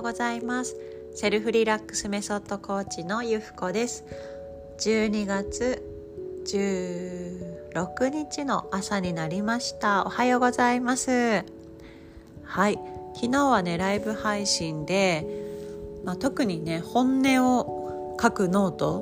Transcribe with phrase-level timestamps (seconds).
[0.00, 0.76] うございます。
[1.14, 4.04] セルフリラックスメソッドコーチのゆふこです。
[4.78, 5.84] 12月
[6.46, 10.06] 16日の朝になりました。
[10.06, 11.44] おはようございます。
[12.44, 12.78] はい。
[13.14, 15.26] 昨日はねライブ配信で、
[16.02, 18.94] まあ、特にね本音を書くノート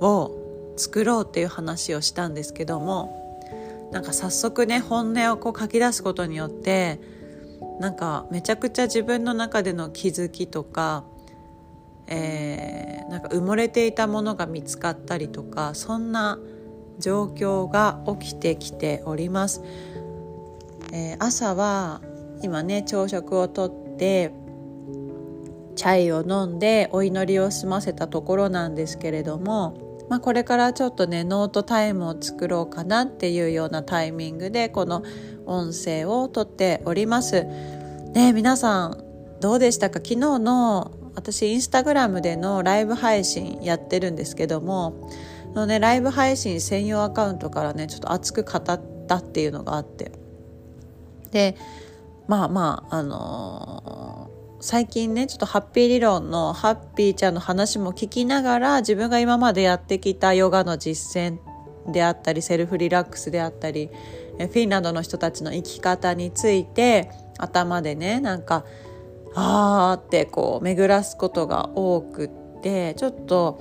[0.00, 6.98] を作ろうっていう話をしたんですけどもなんか早速ね本音をこう書き出すことによって
[7.80, 11.04] なんかめちゃくちゃ自分の中での気づきとか、
[12.06, 16.38] えー、なんか埋もれていたものが見つかったりとかそんな
[16.98, 19.62] 状況が起きてきております。
[20.92, 22.00] えー、朝は
[22.42, 24.32] 今ね朝食をとって
[25.76, 35.02] チャイを飲んでお祈りを済ませたところなんですけれども、まあ、これからちょっとねノートタイムを作ろうかなっていうようなタイミングでこの
[35.46, 37.44] 音声をとっております。
[38.14, 39.04] ね皆さん
[39.40, 39.98] どうでしたか？
[39.98, 45.10] 昨日の私インスタグラムでのライブ配信やってるんですけども
[45.54, 48.62] の、ね、ライブ配信専用アカウントからねちょっと熱く語っ
[49.06, 50.12] たっていうのがあって
[51.32, 51.56] で
[52.28, 54.27] まあまああのー、
[54.60, 61.38] 最近ねちょっとハッピー理論のハッピーちゃんの話も聞きながら自分が今までやってきたヨガの実践
[61.92, 63.88] であったりセルフリラックスであったり
[64.38, 68.64] フィンランドの人たちの生き方について頭でねなんか
[69.34, 73.60] あーってこう巡らすことが多くってちょっと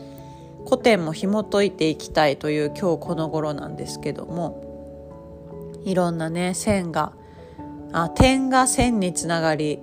[0.65, 4.63] 古典も紐解いていきたいという今日この頃なんですけども
[5.85, 7.13] いろんなね線が
[7.93, 9.79] あ点が線につながり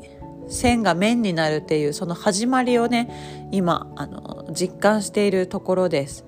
[0.49, 6.25] 線が面になるっていうその始まりをね今あの実感しているところです。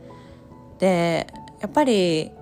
[0.78, 1.26] で
[1.60, 2.32] やっぱり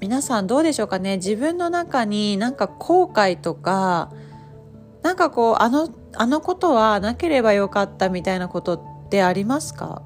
[0.00, 1.16] 皆さんどうでしょうかね？
[1.16, 4.12] 自分の中になんか後悔とか
[5.02, 10.02] なんかこうあのあのことはなければよかったみたいなことってありますか？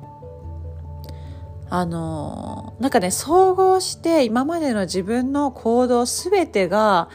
[1.68, 7.08] あのなんかね総合して今までの自分の行動全てが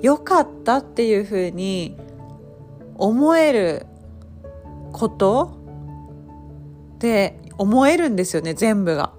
[0.00, 1.96] 良かったっていうふうに
[2.96, 3.86] 思える
[4.92, 5.58] こと？
[6.96, 9.12] って思えるんですよね全部が。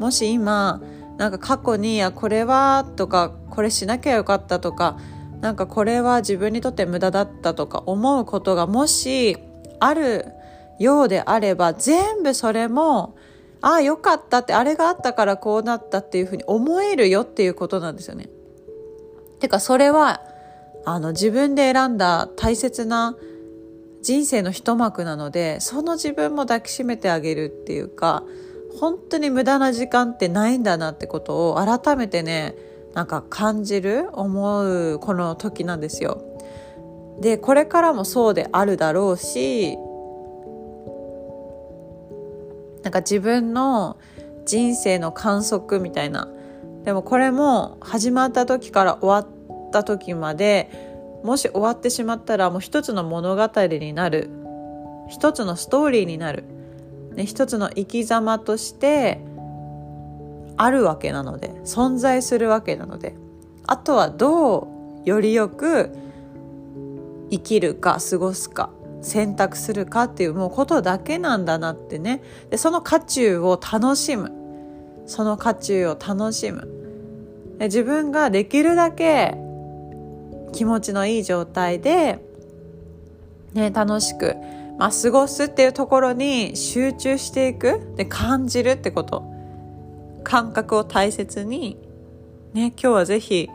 [0.00, 0.80] もし今
[1.18, 4.98] なんか過去に「いやこれは」とか「これしなきゃよかった」とか
[5.40, 9.36] なんかこれは自分にとって無駄だったとか思うことがもし
[9.78, 10.26] ある
[10.78, 13.14] ようであれば全部それも
[13.60, 18.28] ああよかったってあれがあったからこうなったっていうふうに思えるよっていうことなんですよね。
[19.38, 20.22] てかそれは
[20.84, 23.16] あの自分で選んだ大切な
[24.02, 28.24] 人生の一幕なのでその自分も抱きしめてあげるっていうか
[28.78, 32.54] 本当に無駄な時間ってないんだなってことを改めてね
[32.94, 36.22] なんか感じる思うこの時なんですよ。
[37.20, 39.76] でこれからもそうであるだろうし
[42.82, 43.96] なんか自分の
[44.44, 46.28] 人生の観測みたいな
[46.84, 49.41] でもこれも始まった時から終わっ
[49.72, 50.70] た時まで
[51.24, 54.30] もし終わってしまったらもう一つの物語になる。
[55.08, 56.44] 一つのストーリーになる。
[57.14, 59.20] ね、一つの生き様として
[60.56, 63.16] あるわけなので存在するわけなので
[63.66, 64.68] あとはど
[65.04, 65.92] うよりよく
[67.30, 68.70] 生きるか過ごすか
[69.02, 72.22] 選択するかっていうもうことだけなんだなってね。
[72.50, 74.32] でその渦中を楽しむ。
[75.06, 76.68] その渦中を楽しむ。
[77.60, 79.36] 自分ができるだけ
[80.52, 82.24] 気持ちのいい状態で、
[83.54, 84.36] ね、楽しく
[84.78, 87.92] まあ、過ごすっていうところに集中していく。
[87.94, 89.22] で感じるってこと。
[90.24, 91.78] 感覚を大切に。
[92.52, 93.48] ね今日はぜひ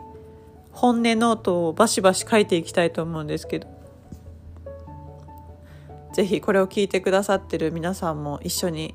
[0.72, 3.66] 本音ノートをバシバシ書いていきたいと思うんですけど。
[6.14, 8.94] ぜひこれを聞いてくださってる皆さんも一緒に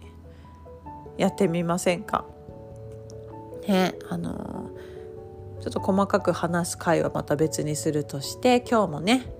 [1.17, 2.25] やってみませんか？
[3.67, 4.52] ねあの
[5.63, 9.31] ちょっと細かく話す回はまた別にするとして今日もね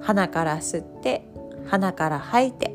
[0.00, 1.28] 鼻から吸って
[1.66, 2.74] 鼻から吐いて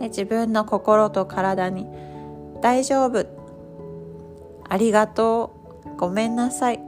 [0.00, 1.86] で自分の心と体に
[2.60, 3.24] 「大丈夫」
[4.68, 5.52] 「ありがと
[5.86, 6.80] う」「ごめんなさい」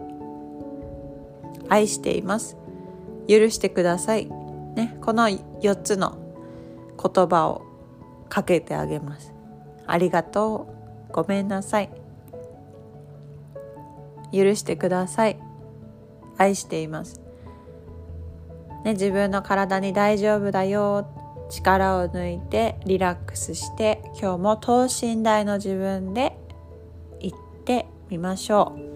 [1.70, 2.56] 「愛しています」
[3.28, 4.26] 「許してください」
[4.74, 6.18] ね、この4つの
[7.00, 7.62] 言葉を
[8.28, 9.32] かけてあげます。
[9.86, 10.66] ありがと
[11.10, 11.12] う。
[11.12, 12.01] ごめんなさい。
[14.32, 15.38] 許してください。
[16.38, 17.20] 愛しています。
[18.84, 21.06] ね、自分の体に大丈夫だよ。
[21.50, 26.34] 力を抜いてリラックスして今日も等身大の自分で
[27.20, 28.92] 行ってみましょう。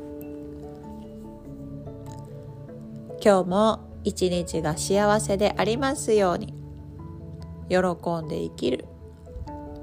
[3.23, 6.55] 今日も一日が幸せでありますように。
[7.69, 7.77] 喜
[8.25, 8.87] んで生きる。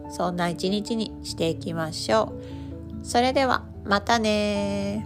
[0.10, 2.34] そんな一日にしていきましょ
[3.02, 3.06] う。
[3.06, 5.06] それではまたね